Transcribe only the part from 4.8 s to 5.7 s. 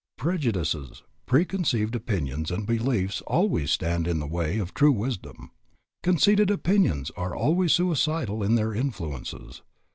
wisdom.